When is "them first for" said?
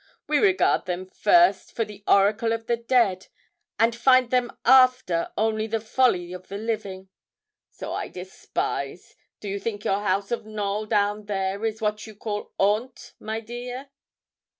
0.87-1.85